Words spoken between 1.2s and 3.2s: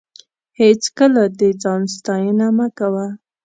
د ځان ستاینه مه کوه.